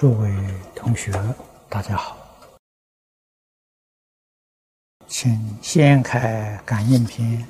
[0.00, 0.30] 诸位
[0.74, 1.12] 同学，
[1.68, 2.16] 大家好，
[5.06, 5.30] 请
[5.62, 7.46] 掀开《感应篇》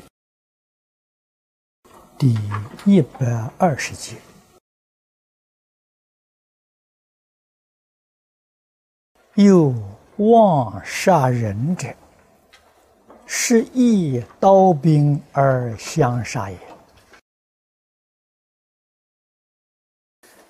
[2.18, 2.34] 第
[2.84, 4.20] 一百二十节。
[9.34, 9.72] 又
[10.16, 11.94] 妄杀人者，
[13.28, 16.58] 是以刀兵而相杀也。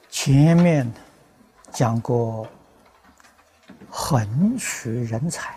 [0.08, 0.90] 前面
[1.72, 2.46] 讲过，
[3.88, 5.54] 横取人才，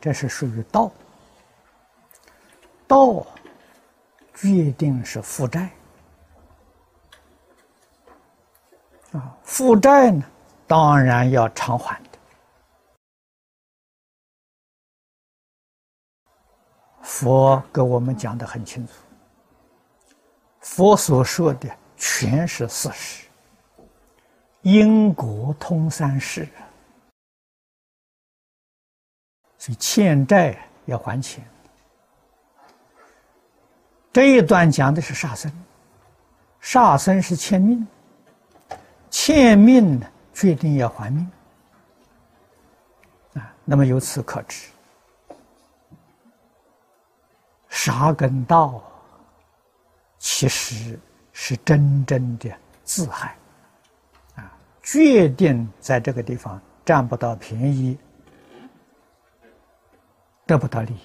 [0.00, 0.90] 这是属于道。
[2.86, 3.26] 道
[4.34, 5.70] 决定是负债
[9.12, 10.22] 啊，负债呢？
[10.66, 12.18] 当然要偿还的。
[17.02, 18.92] 佛给我们讲的很清楚，
[20.60, 23.26] 佛所说的全是事实，
[24.64, 26.48] 因果通三世，
[29.58, 31.44] 所以欠债要还钱。
[34.10, 35.52] 这一段讲的是杀生，
[36.60, 37.86] 杀生是欠命，
[39.10, 40.00] 欠命？
[40.32, 41.30] 决定要还命
[43.34, 43.54] 啊！
[43.64, 44.68] 那么由此可知，
[47.68, 48.82] 杀跟盗
[50.18, 50.98] 其实
[51.32, 52.50] 是真正的
[52.82, 53.36] 自害！
[54.84, 57.98] 决定在这个地方占不到便宜，
[60.46, 60.98] 得不到利益。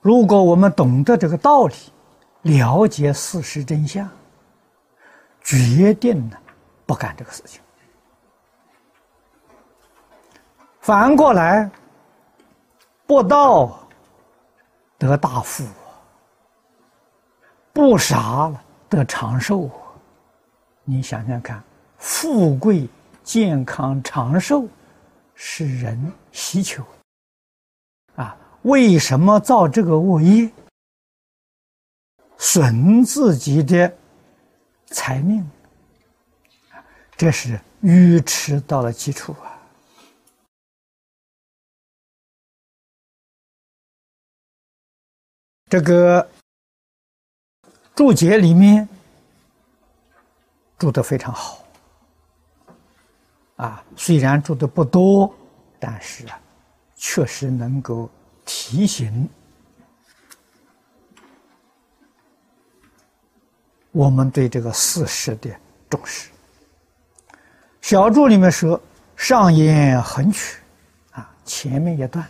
[0.00, 1.74] 如果我们懂得这个道理，
[2.42, 4.08] 了解事实真相。
[5.44, 6.40] 决定了
[6.86, 7.60] 不干这个事情。
[10.80, 11.68] 反过来，
[13.06, 13.76] 不道
[14.98, 15.64] 得大富，
[17.72, 19.68] 不杀了得长寿。
[20.84, 21.62] 你想想看，
[21.98, 22.88] 富贵、
[23.22, 24.68] 健康、长寿
[25.34, 26.84] 是人希求
[28.16, 28.36] 啊！
[28.62, 30.50] 为什么造这个恶业，
[32.36, 33.96] 损自己的？
[34.86, 35.48] 财命，
[37.16, 39.58] 这是愚痴到了基础啊！
[45.70, 46.28] 这个
[47.94, 48.86] 注解里面
[50.82, 51.64] 住的非常好
[53.54, 55.32] 啊，虽然住的不多，
[55.78, 56.40] 但是啊，
[56.96, 58.10] 确实能够
[58.44, 59.30] 提醒。
[63.92, 65.48] 我们对这个事实的
[65.88, 66.28] 重视。
[67.80, 68.80] 小注里面说
[69.14, 70.58] ：“上言横取，
[71.12, 72.26] 啊，前面一段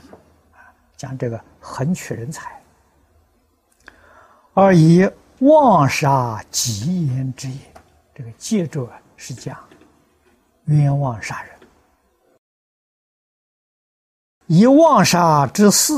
[0.53, 0.61] 啊，
[0.95, 2.63] 讲这个横取人才，
[4.53, 7.72] 而以妄杀吉言之也。
[8.15, 8.87] 这个接着
[9.17, 9.59] 是讲
[10.67, 11.59] 冤枉杀人，
[14.47, 15.95] 以妄杀之事，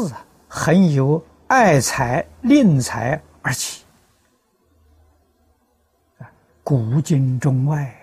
[0.49, 3.83] 很有爱财、吝财而起。”
[6.63, 7.95] 古今中外，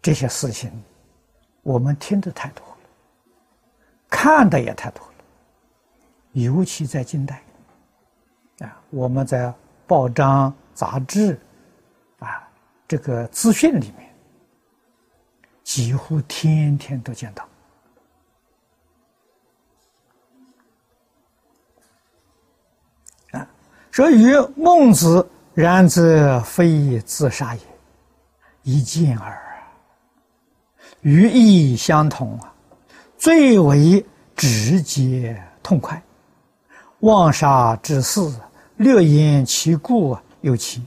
[0.00, 0.70] 这些事情，
[1.62, 2.76] 我们听的太多了，
[4.08, 5.12] 看的也太多了。
[6.32, 7.42] 尤其在近代，
[8.60, 9.52] 啊，我们在
[9.84, 11.40] 报章、杂志，
[12.88, 14.08] 这个资讯里面，
[15.64, 17.48] 几乎天天都见到。
[23.32, 23.48] 啊，
[23.92, 24.26] 所以
[24.56, 25.26] 孟子。
[25.56, 27.60] 然则非自杀也，
[28.62, 29.40] 一见耳，
[31.00, 32.52] 语意相同啊，
[33.16, 34.04] 最为
[34.34, 36.02] 直接痛快。
[37.00, 38.20] 妄杀之事，
[38.76, 40.84] 略言其故有其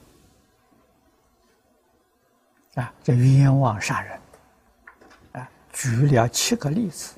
[2.75, 4.19] 啊，叫冤枉杀人
[5.33, 7.15] 啊，举了七个例子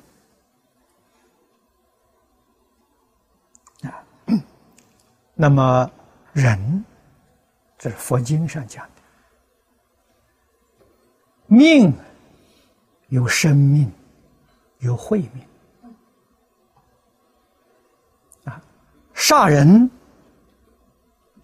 [3.82, 4.04] 啊，
[5.34, 5.90] 那么
[6.32, 6.84] 人。
[7.78, 9.02] 这是佛经上讲的，
[11.48, 11.92] 命
[13.08, 13.92] 有生命，
[14.78, 15.44] 有慧命
[18.44, 18.62] 啊。
[19.14, 19.90] 杀人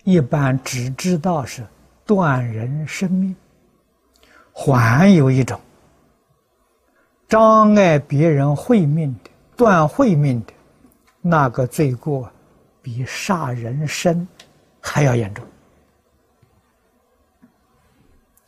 [0.05, 1.67] 一般只知道是
[2.07, 3.35] 断人生命，
[4.61, 5.61] 还有一种
[7.29, 10.53] 障碍别人慧命的、断慧命的，
[11.21, 12.29] 那个罪过
[12.83, 14.27] 比杀人身
[14.81, 15.47] 还要严重。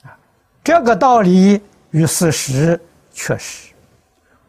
[0.02, 0.18] 啊
[0.64, 2.80] 这个道理与事实
[3.12, 3.72] 确实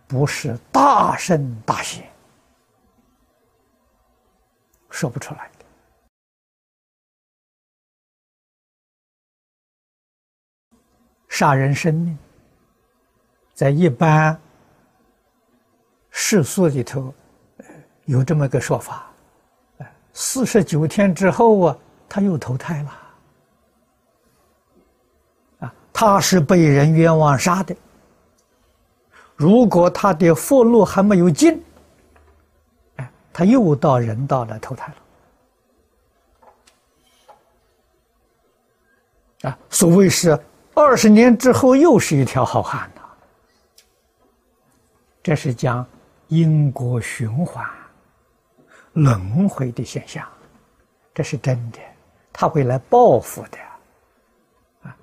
[0.07, 2.03] 不是大圣大贤
[4.89, 5.50] 说不出来。
[11.31, 12.17] 杀人生命，
[13.53, 14.37] 在一般
[16.09, 17.13] 世俗里头，
[18.03, 19.09] 有这么个说法，
[20.11, 21.77] 四十九天之后啊，
[22.09, 22.91] 他又投胎了，
[25.59, 27.73] 啊，他是被人冤枉杀的。
[29.37, 31.63] 如果他的福禄还没有尽，
[32.97, 34.93] 哎，他又到人道来投胎
[39.41, 39.49] 了。
[39.49, 40.37] 啊，所谓是
[40.73, 43.01] 二十年之后又是一条好汉呐。
[45.21, 45.85] 这是讲
[46.29, 47.63] 因果循环、
[48.93, 50.27] 轮回的现象，
[51.13, 51.79] 这是真的，
[52.33, 53.57] 他会来报复的。
[54.83, 54.97] 啊，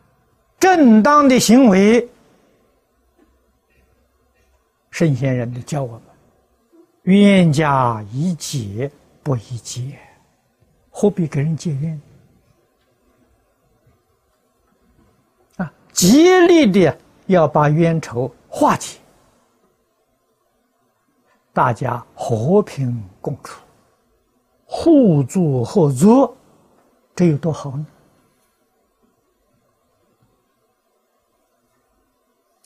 [0.59, 2.09] 正当的行为，
[4.91, 6.03] 圣贤人都教我们：
[7.03, 8.91] 冤家宜解
[9.23, 9.97] 不宜结，
[10.91, 12.00] 何必跟人结冤？
[15.99, 16.97] 极力的
[17.27, 19.00] 要把冤仇化解，
[21.53, 23.61] 大家和平共处，
[24.65, 26.37] 互助合作，
[27.17, 27.87] 这有多好呢？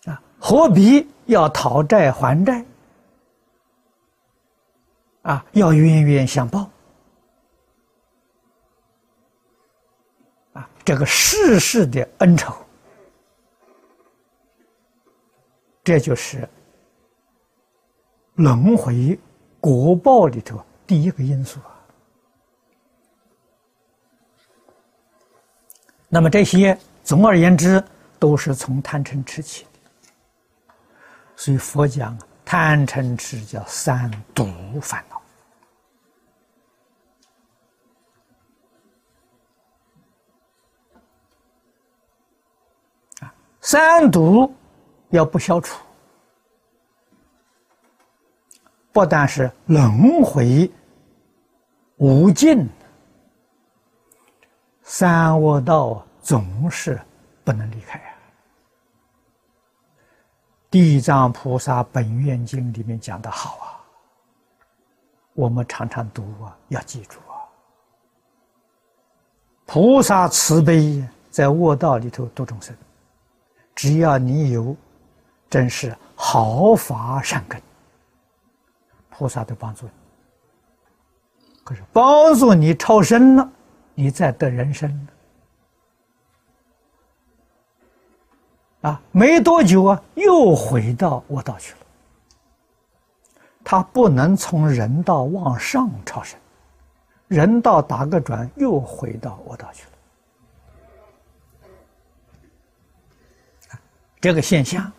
[0.05, 2.63] 啊，何必要讨债还债？
[5.23, 6.69] 啊，要冤冤相报？
[10.53, 12.55] 啊，这个世事的恩仇。
[15.85, 16.49] 这就是
[18.35, 19.19] 轮回
[19.61, 21.79] 果报里头第一个因素啊。
[26.09, 27.83] 那么这些，总而言之，
[28.19, 29.71] 都是从贪嗔痴起的。
[31.35, 34.47] 所以佛讲贪嗔痴叫三毒
[34.81, 35.23] 烦恼
[43.27, 44.55] 啊，三毒。
[45.13, 45.79] 要不消除，
[48.93, 50.71] 不但是轮回
[51.99, 52.67] 无尽，
[54.83, 56.99] 三恶道总是
[57.45, 58.17] 不能离开啊。
[60.71, 63.85] 地藏菩萨本愿经里面讲的好啊，
[65.35, 67.37] 我们常常读啊，要记住啊。
[69.67, 72.75] 菩萨慈悲在恶道里头度众生，
[73.75, 74.75] 只要你有。
[75.53, 77.61] 真是毫发善根，
[79.11, 79.93] 菩萨都帮助你。
[81.63, 83.53] 可是帮助你超生了，
[83.95, 84.91] 你再得人生
[88.81, 91.81] 了，啊，没多久啊，又回到我道去了。
[93.63, 96.41] 他不能从人道往上超生，
[97.29, 99.91] 人道打个转，又回到我道去了。
[104.19, 104.91] 这个现象。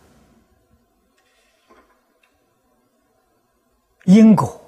[4.04, 4.60] 因果，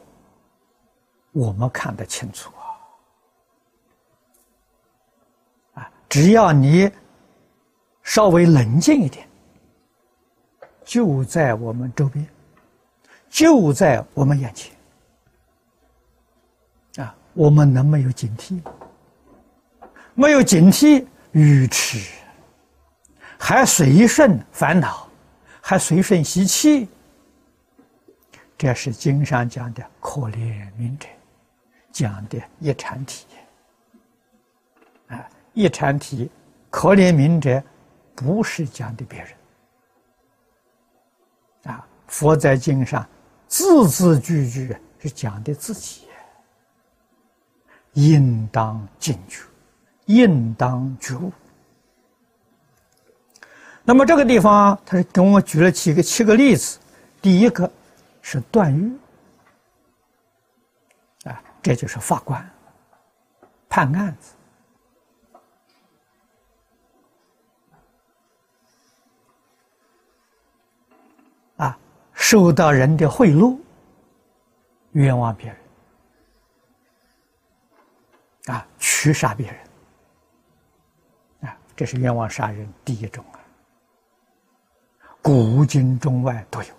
[1.32, 2.50] 我们看得清楚
[5.74, 5.82] 啊！
[5.82, 6.90] 啊，只要你
[8.02, 9.28] 稍微冷静一点，
[10.84, 12.26] 就在我们周边，
[13.28, 14.74] 就在我们眼前
[17.04, 17.14] 啊！
[17.34, 18.58] 我们能没有警惕？
[20.14, 21.98] 没有警惕，愚痴，
[23.38, 25.06] 还随顺烦恼，
[25.60, 26.88] 还随顺习气。
[28.58, 31.06] 这是经上讲的可怜悯者，
[31.92, 33.26] 讲的一禅体。
[35.08, 36.30] 啊，一禅体，
[36.70, 37.62] 可怜悯者，
[38.14, 39.28] 不是讲的别人。
[41.74, 43.06] 啊，佛在经上
[43.46, 46.06] 字字句句是讲的自己，
[47.92, 49.42] 应当警觉，
[50.06, 51.30] 应当觉悟。
[53.84, 56.78] 那么这个地方，他是给我举了几个七个例子，
[57.20, 57.70] 第一个。
[58.28, 58.98] 是段誉。
[61.30, 62.44] 啊，这就是法官
[63.68, 64.34] 判案子。
[71.58, 71.78] 啊，
[72.14, 73.56] 收到人的贿赂，
[74.90, 75.56] 冤枉别人。
[78.46, 79.60] 啊，驱杀别人。
[81.48, 83.38] 啊，这是冤枉杀人第一种啊，
[85.22, 86.74] 古今中外都有。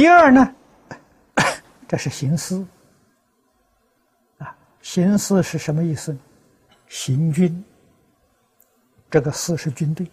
[0.00, 0.54] 第二呢，
[1.86, 2.66] 这是行思。
[4.38, 6.18] 啊，行思是什么意思呢？
[6.88, 7.62] 行军，
[9.10, 10.10] 这个四是军队。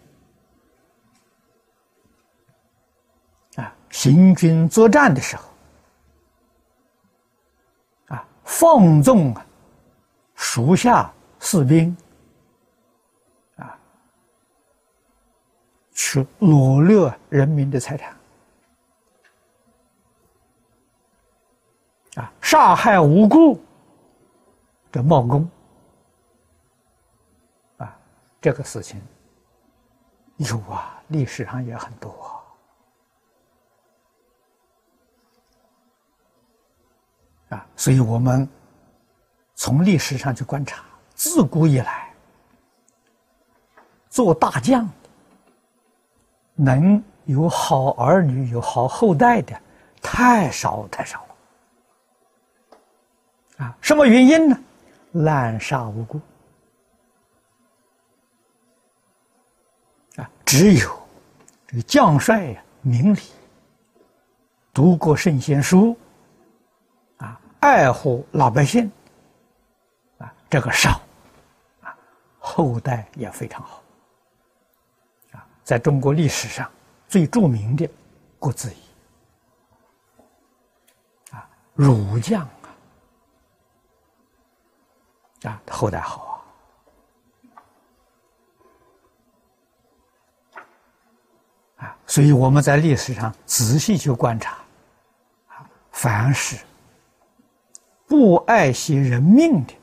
[3.56, 5.50] 啊，行军作战的时候，
[8.08, 9.46] 啊，放纵啊，
[10.36, 11.96] 属下士兵，
[13.56, 13.79] 啊，
[15.94, 18.16] 去掳掠人民的财产。
[22.17, 23.62] 啊，杀害无辜
[24.91, 25.50] 的冒功，
[27.77, 27.97] 啊，
[28.41, 29.01] 这个事情
[30.38, 32.12] 有啊，历史上也很多
[37.50, 38.50] 啊，所以我们
[39.53, 40.83] 从历史上去观察，
[41.13, 42.12] 自古以来
[44.09, 44.89] 做大将。
[46.59, 49.62] 能有好儿女、有好后代的，
[50.01, 51.24] 太少太少。
[53.57, 54.57] 啊，什么原因呢？
[55.13, 56.19] 滥杀无辜。
[60.17, 60.99] 啊，只有
[61.67, 63.19] 这个将帅呀，明理，
[64.73, 65.97] 读过圣贤书，
[67.17, 68.91] 啊，爱护老百姓，
[70.19, 71.01] 啊，这个少，
[71.81, 71.97] 啊，
[72.39, 73.81] 后代也非常好。
[75.33, 76.71] 啊在中国历史上
[77.07, 77.89] 最著名的
[78.39, 78.77] 郭子仪
[81.35, 82.47] 啊，儒将
[85.44, 86.46] 啊，后代好
[91.77, 94.58] 啊，啊，所以我们在历史上仔细去观察，
[95.50, 96.58] 啊，凡是
[98.08, 99.74] 不爱惜人命的，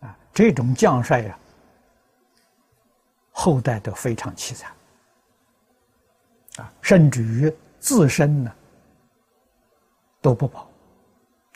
[0.00, 1.38] 啊，这种将帅呀，
[3.30, 4.72] 后代都非常凄惨。
[6.56, 7.50] 啊，甚至于
[7.80, 8.52] 自身呢
[10.20, 10.68] 都不保，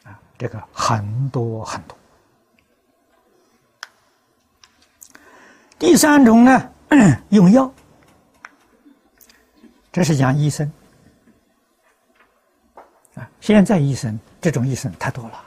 [0.04, 1.96] 啊，这个很多很多。
[5.78, 6.70] 第三种呢，
[7.30, 7.70] 用药，
[9.92, 10.70] 这是讲医生，
[13.14, 15.44] 啊，现在医生这种医生太多了，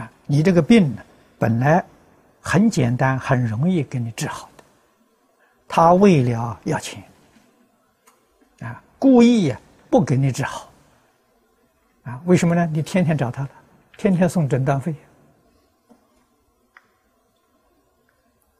[0.00, 1.02] 啊，你这个病呢
[1.38, 1.84] 本来
[2.40, 4.64] 很简单，很容易给你治好的，
[5.66, 7.02] 他为了要钱
[8.60, 8.82] 啊。
[8.98, 9.54] 故意，
[9.90, 10.70] 不给你治好，
[12.04, 12.20] 啊？
[12.24, 12.66] 为什么呢？
[12.72, 13.50] 你天天找他了，
[13.98, 14.94] 天天送诊断费，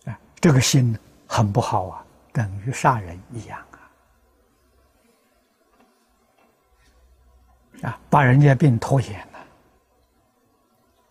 [0.04, 3.58] 啊，这个心很不好啊，等于杀人一样
[7.82, 7.88] 啊！
[7.88, 9.38] 啊，把人家病拖延了，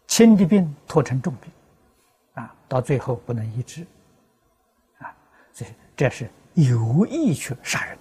[0.08, 1.52] 轻的病拖成重病，
[2.36, 3.86] 啊，到最后不能医治，
[5.00, 5.14] 啊，
[5.54, 5.66] 这
[5.98, 7.98] 这是有意去杀人。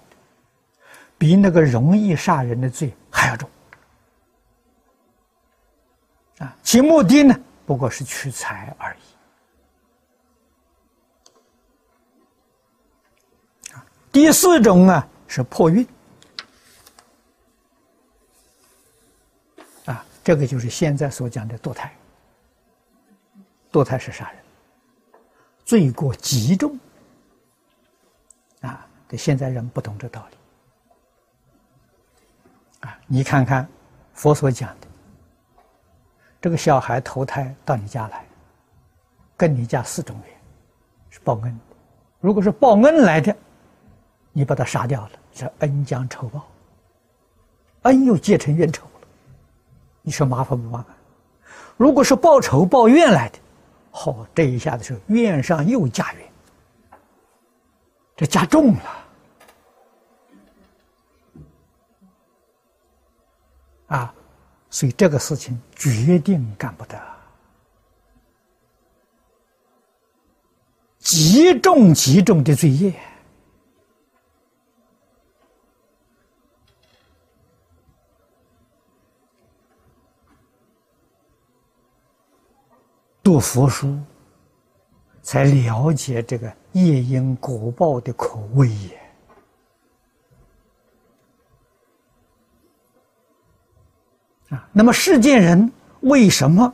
[1.17, 3.49] 比那个容易杀人的罪还要重
[6.39, 6.55] 啊！
[6.61, 7.33] 其目的呢，
[7.65, 8.94] 不过是取财而
[14.15, 15.85] 第四种啊，是破运
[19.83, 21.93] 啊，这个就是现在所讲的堕胎。
[23.73, 24.39] 堕胎是杀人，
[25.65, 26.79] 罪过极重
[28.61, 28.87] 啊！
[29.09, 30.37] 这现在人不懂这道理。
[32.87, 33.67] 啊你看看，
[34.13, 34.87] 佛所讲的，
[36.39, 38.25] 这个小孩投胎到你家来，
[39.35, 40.33] 跟你家四种缘，
[41.09, 41.59] 是报恩。
[42.21, 43.35] 如果是报恩来的，
[44.37, 46.45] 你把他杀掉了，叫恩将仇报，
[47.83, 49.07] 恩又结成冤仇了。
[50.01, 50.93] 你说麻烦不麻烦？
[51.77, 53.39] 如果是报仇报怨来的，
[53.91, 56.29] 好，这一下子是怨上又加怨，
[58.17, 59.05] 这加重了。
[63.87, 64.13] 啊，
[64.69, 66.99] 所以这个事情决定干不得，
[70.99, 72.93] 极重极重的罪业，
[83.25, 83.97] 读佛书
[85.23, 89.01] 才了解这个夜莺果报的可畏也。
[94.49, 96.71] 啊，那么世间人为什么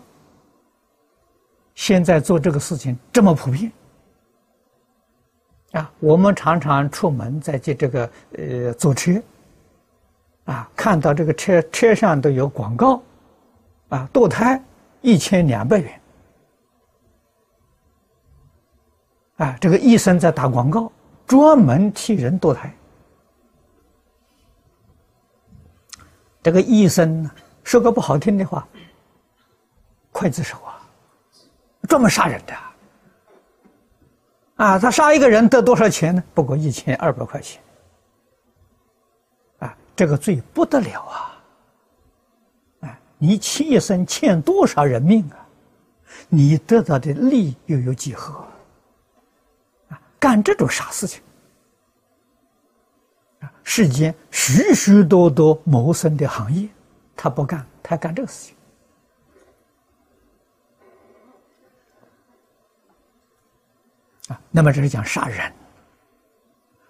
[1.73, 3.71] 现在做这个事情这么普遍？
[5.71, 9.13] 啊，我们常常出门在这这个呃坐车，
[10.43, 13.01] 啊，看到这个车车上都有广告，
[13.87, 14.61] 啊，堕胎
[14.99, 16.00] 一千两百元，
[19.41, 20.91] 啊，这个医生在打广告，
[21.25, 22.71] 专门替人堕胎，
[26.43, 27.31] 这个医生呢？
[27.63, 28.67] 说个不好听的话，
[30.13, 30.79] 刽子手啊，
[31.89, 32.53] 专门杀人的
[34.57, 34.77] 啊！
[34.77, 36.23] 他杀一个人得多少钱呢？
[36.35, 37.59] 不过一千二百块钱
[39.57, 39.75] 啊！
[39.95, 41.41] 这个罪不得了啊！
[42.81, 45.47] 啊，你一生欠多少人命啊？
[46.29, 48.45] 你得到的利又有几何？
[50.21, 51.19] 干这种傻事情，
[53.63, 56.69] 世间许许多多谋生的行业，
[57.15, 58.55] 他不干，他干这个事情。
[64.27, 65.51] 啊，那么这是讲杀人，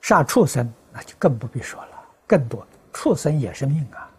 [0.02, 4.11] 杀畜生，那就更不必说了，更多畜生也是命啊。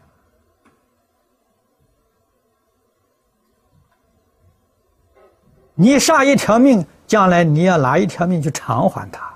[5.83, 9.35] 你杀一条命，将来你要拿一条命去偿还他。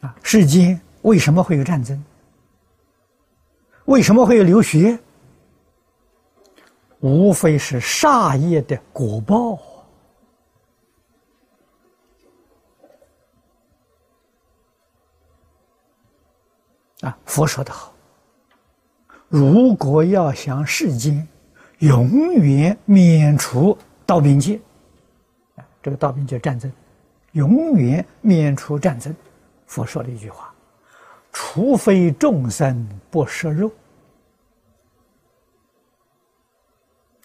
[0.00, 2.02] 啊，世间为什么会有战争？
[3.84, 4.98] 为什么会有流血？
[7.00, 9.58] 无非是杀业的果报。
[17.02, 17.92] 啊，佛说的好。
[19.28, 21.26] 如果要想世间
[21.80, 24.58] 永远免除道兵劫，
[25.56, 26.72] 啊，这个道兵劫战争，
[27.32, 29.14] 永远免除战争，
[29.66, 30.52] 佛说了一句话：
[31.30, 33.70] 除非众生不食肉，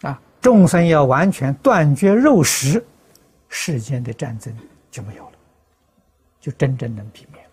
[0.02, 2.84] 啊，众生要完全断绝肉食，
[3.48, 4.54] 世间的战争
[4.90, 5.32] 就没有了，
[6.38, 7.50] 就真正能避免了。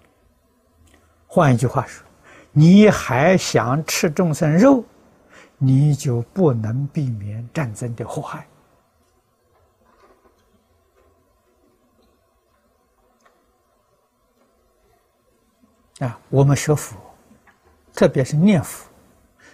[1.25, 2.05] 换一句话说。
[2.51, 4.83] 你还想吃众生肉，
[5.57, 8.47] 你就不能避免战争的祸害。
[15.99, 16.97] 啊，我们学佛，
[17.93, 18.89] 特别是念佛，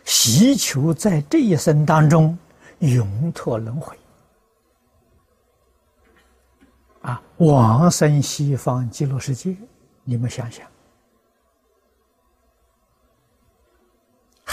[0.04, 2.38] 祈求在这一生当中
[2.80, 3.98] 永脱轮回，
[7.01, 9.56] 啊，往生西方极乐世界。
[10.04, 10.66] 你们想想。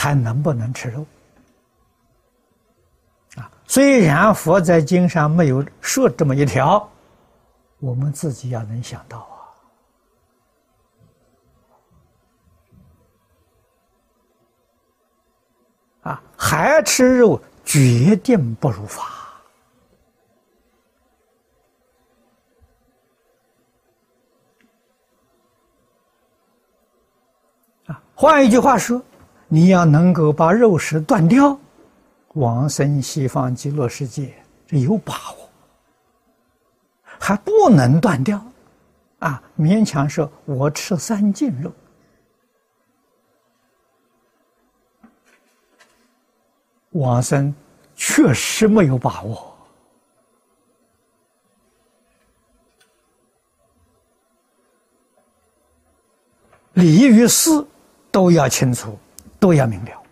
[0.05, 1.07] 还能不能吃肉？
[3.37, 6.87] 啊，虽然佛在经上没有说这么一条，
[7.79, 9.27] 我们自己要能想到
[16.03, 16.13] 啊！
[16.13, 19.05] 啊，还吃肉，决定不如法。
[27.87, 29.03] 啊，换一句话说。
[29.49, 31.59] 你要能够把肉食断掉，
[32.35, 34.35] 往生西方极乐世界
[34.67, 35.49] 这有把握，
[37.21, 38.45] 还不能断掉，
[39.21, 41.71] 啊，勉强说我吃三斤肉，
[46.91, 47.55] 往生
[47.95, 49.55] 确实没有把握，
[56.73, 57.65] 理与事
[58.11, 58.99] 都要清楚。
[59.45, 60.03] 都要明了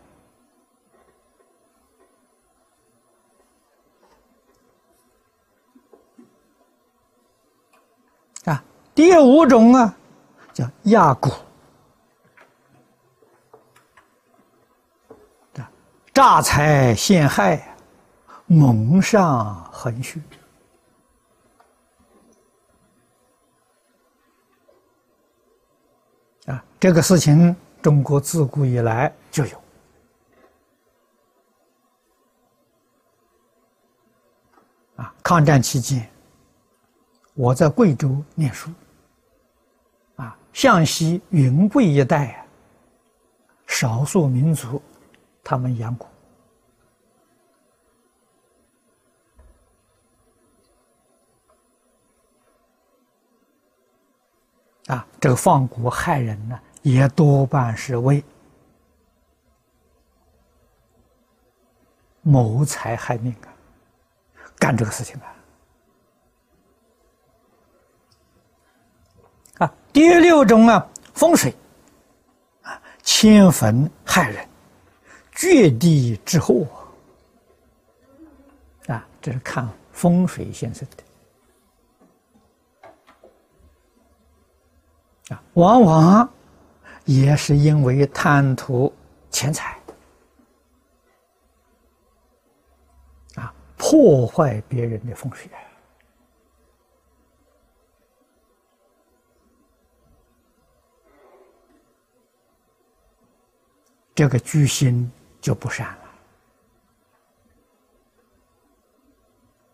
[8.44, 8.62] 啊！
[8.94, 9.96] 第五种啊，
[10.52, 11.30] 叫压骨
[15.56, 15.70] 啊，
[16.12, 17.74] 诈财陷害，
[18.44, 20.20] 蒙上横虚
[26.44, 27.56] 啊，这个事情。
[27.82, 29.62] 中国自古以来就有
[34.96, 35.14] 啊！
[35.22, 36.06] 抗战期间，
[37.32, 38.70] 我在贵州念书，
[40.16, 42.46] 啊，向西云贵一带，
[43.66, 44.82] 少数民族
[45.42, 46.06] 他们养蛊
[54.88, 56.60] 啊，这个放蛊害人呢。
[56.82, 58.24] 也多半是为
[62.22, 63.48] 谋财害命啊，
[64.58, 65.36] 干这个事情啊！
[69.58, 71.54] 啊，第六种啊，风水
[72.62, 74.48] 啊，迁坟害人，
[75.32, 76.66] 掘地之祸
[78.86, 81.04] 啊，这是看风水先生的
[85.34, 86.28] 啊，往往。
[87.04, 88.94] 也是因为贪图
[89.28, 89.76] 钱财，
[93.34, 93.52] 啊，
[93.92, 95.50] 破坏别人的风水，
[104.14, 105.86] 这个居心就不善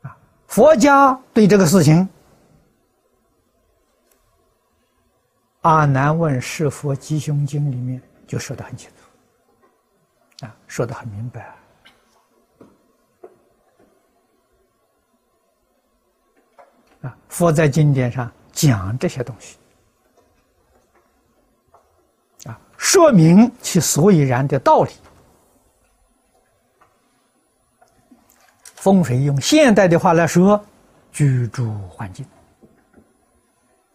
[0.03, 0.11] 了。
[0.11, 2.09] 啊，佛家对这个事情。
[5.61, 11.57] 阿难问是佛吉凶经》里面就说的很清楚，啊，说的很明白。
[17.09, 19.57] 啊，佛在经典上讲这些东西，
[22.47, 24.91] 啊，说明其所以然的道理。
[28.75, 30.63] 风水用现代的话来说，
[31.11, 32.25] 居住环境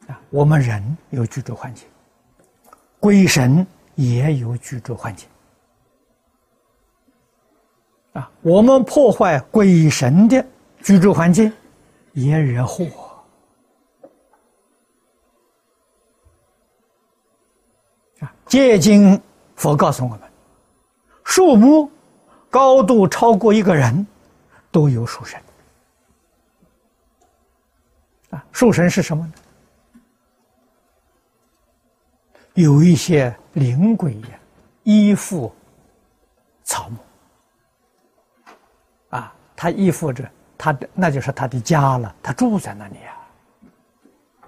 [0.08, 1.88] 啊，我们人有居住环境，
[2.99, 5.28] 鬼神也有居住环境
[8.13, 8.30] 啊。
[8.41, 10.45] 我们破坏鬼神的
[10.82, 11.52] 居住环境，
[12.13, 12.86] 也惹祸
[18.19, 18.34] 啊。
[18.47, 19.21] 戒经
[19.56, 20.21] 佛告诉我们，
[21.23, 21.91] 树木
[22.49, 24.08] 高度超过一个人。
[24.73, 25.39] 都有属神
[28.32, 29.34] 啊，树神是什么呢？
[32.56, 34.30] 有一些灵鬼呀，
[34.82, 35.54] 依附
[36.63, 36.97] 草木
[39.10, 40.28] 啊，他依附着
[40.63, 43.12] 他的，那就是他的家了，他住在那里啊，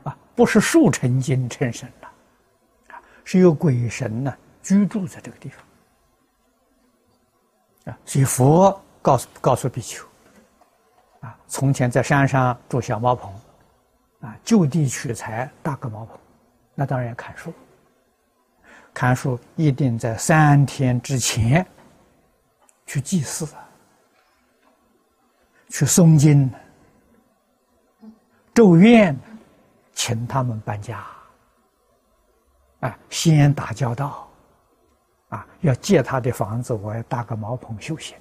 [0.05, 2.07] 啊，不是树成精成神了，
[2.95, 5.61] 啊，是有鬼神呢居住在这个地方
[7.93, 10.05] 啊，所以佛告诉告诉比丘。
[11.19, 13.33] 啊，从前在山上住小茅棚，
[14.21, 16.17] 啊，就地取材搭个茅棚，
[16.75, 17.51] 那当然要砍树。
[18.93, 21.65] 砍树一定在三天之前
[22.85, 23.64] 去祭祀啊，
[25.75, 26.49] 去诵经、
[28.53, 29.13] 咒怨，
[29.91, 31.05] 请他们搬家。
[32.79, 34.25] 啊，先打交道，
[35.27, 38.15] 啊，要借他的房子，我要搭个茅棚修行。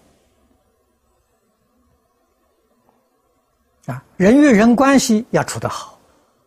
[3.86, 5.96] 啊，人与人关系要处得好，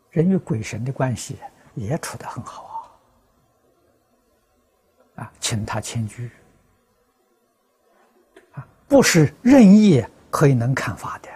[0.10, 1.38] 人与鬼神的关系
[1.74, 2.92] 也处得很好
[5.16, 5.24] 啊！
[5.24, 6.30] 啊，请他迁居，
[8.52, 11.30] 啊，不是任意可以能看法的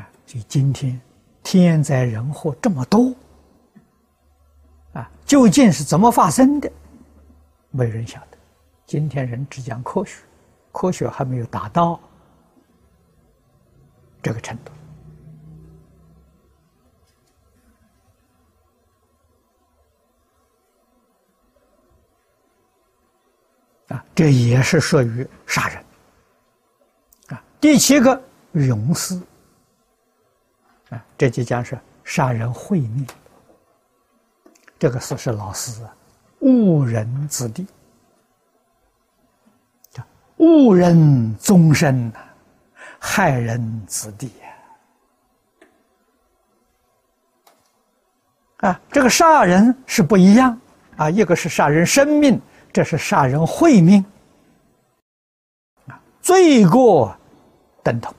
[0.00, 0.08] 啊！
[0.26, 1.00] 所以今天
[1.42, 3.14] 天灾人祸这么多，
[4.92, 6.70] 啊，究竟是怎么发生的？
[7.70, 8.38] 没人晓得。
[8.86, 10.22] 今天人只讲科学，
[10.70, 11.98] 科学还没有达到。
[14.22, 14.70] 这个程度
[23.92, 25.84] 啊，这也是属于杀人
[27.28, 27.44] 啊。
[27.60, 28.20] 第七个
[28.52, 29.14] 勇士
[30.90, 33.06] 啊，这就讲是杀人会命。
[34.78, 35.94] 这个事是老师啊，
[36.40, 37.66] 误人子弟，
[40.38, 42.18] 误人终身呐。
[43.04, 44.28] 害人子弟
[48.60, 48.68] 呀！
[48.68, 50.56] 啊，这个杀人是不一样
[50.96, 52.40] 啊，一个是杀人生命，
[52.72, 54.04] 这是杀人慧命
[55.86, 57.16] 啊，罪过
[57.82, 58.14] 等同。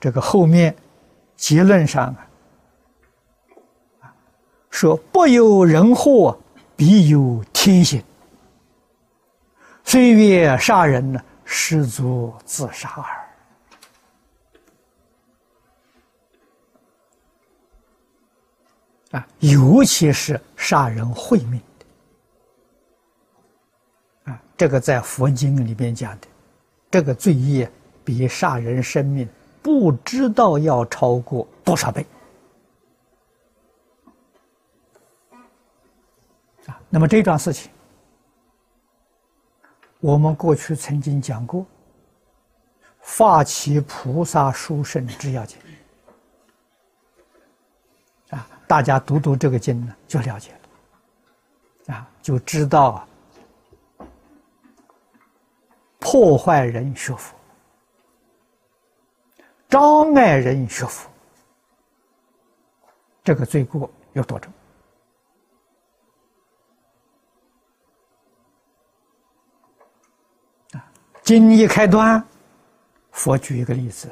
[0.00, 0.76] 这个后面
[1.36, 2.14] 结论上
[4.00, 4.14] 啊，
[4.70, 6.38] 说不有人祸。
[6.80, 8.04] 必有天险，
[9.82, 13.17] 岁月杀人呢，实足自杀耳。
[19.12, 21.86] 啊，尤其是杀人毁命的，
[24.32, 26.28] 啊，这个在佛经里边讲的，
[26.90, 27.70] 这个罪业
[28.04, 29.26] 比杀人生命
[29.62, 32.04] 不知道要超过多少倍。
[36.66, 37.70] 啊那么这桩事情，
[40.00, 41.62] 我们过去曾经讲过，
[43.00, 45.58] 《发起菩萨书圣之要经》
[48.36, 50.52] 啊，大家读读这个经呢，就了解
[51.86, 53.08] 了，啊，就知道
[55.98, 57.34] 破坏人学佛、
[59.70, 61.08] 障碍人学佛，
[63.24, 64.52] 这个罪过有多重。
[71.22, 72.22] 经一开端，
[73.12, 74.10] 佛举一个例子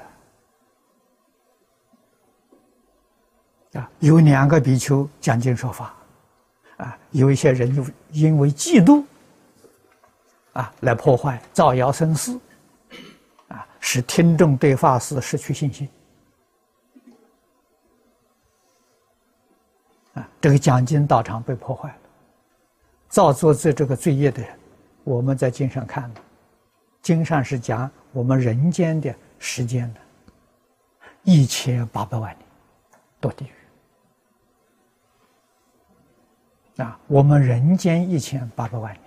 [3.76, 5.94] 啊，有两个比丘讲经说法，
[6.78, 9.04] 啊，有一些人就因为嫉妒，
[10.54, 12.38] 啊，来破坏、造谣生事，
[13.48, 15.88] 啊，使听众对法师失去信心，
[20.14, 21.96] 啊，这个讲经道场被破坏了，
[23.08, 24.58] 造作这这个罪业的人，
[25.04, 26.14] 我们在经上看了。
[27.02, 30.00] 经上是讲我们人间的时间的，
[31.22, 32.48] 一千八百万年
[33.20, 33.50] 堕地狱
[36.76, 36.98] 啊！
[37.06, 39.02] 我们人间一千八百万年，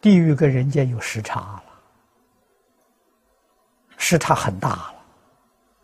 [0.00, 1.64] 地狱跟人间有时差了，
[3.96, 4.94] 时差很大了。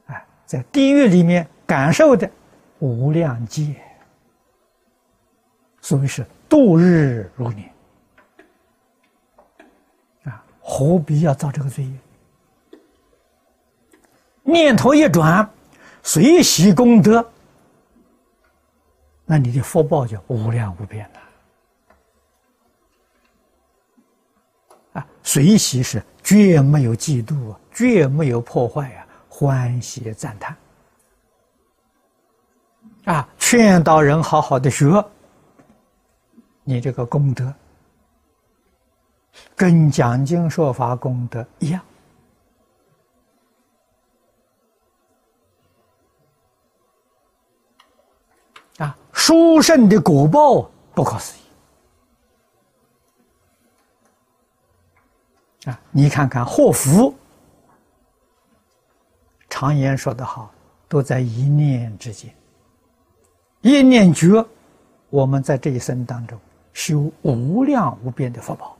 [0.07, 2.31] 哎，在地狱里面感受的
[2.79, 3.75] 无量劫，
[5.81, 7.73] 所以是度日如年。
[10.25, 11.93] 啊，何必要造这个罪业？
[14.43, 15.49] 念头一转，
[16.03, 17.29] 随喜功德，
[19.31, 21.21] 那你的福报就无量无边了。
[24.95, 30.57] 啊，随喜是绝没有嫉妒啊，绝没有破坏啊，欢喜赞叹。
[33.05, 35.01] 啊，劝导人好好的学，
[36.65, 37.55] 你这个功德
[39.55, 41.81] 跟讲经说法功德一样。
[48.79, 50.63] 啊，殊胜的果报
[50.95, 51.37] 不可思
[55.67, 55.69] 议！
[55.69, 57.15] 啊，你看看祸福，
[59.51, 60.51] 常言说得好，
[60.89, 62.35] 都在一念之间。
[63.61, 64.43] 一念觉，
[65.11, 66.41] 我们在这一生当中
[66.73, 68.75] 修无量无边的福报，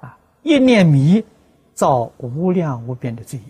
[0.00, 1.22] 啊，一念迷，
[1.74, 3.44] 造无量无边的罪业。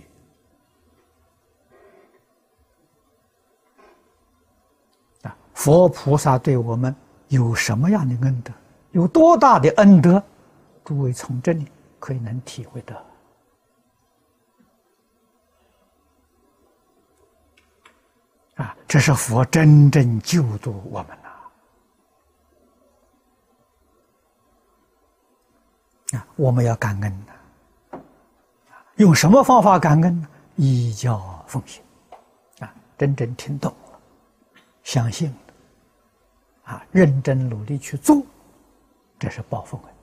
[5.59, 6.94] 佛菩萨对我们
[7.27, 8.53] 有什么样的恩德？
[8.92, 10.23] 有多大的恩德？
[10.85, 11.66] 诸位从这里
[11.99, 12.94] 可以能体会到。
[18.55, 21.18] 啊，这是佛真正救度我们
[26.12, 26.18] 呐！
[26.18, 27.99] 啊，我们要感恩呐！
[28.94, 30.29] 用什么方法感恩呢？
[30.55, 31.83] 依教奉行，
[32.61, 33.99] 啊，真正听懂了，
[34.85, 35.35] 相信。
[36.68, 38.22] 啊，认真努力去做，
[39.18, 39.97] 这是报复恩。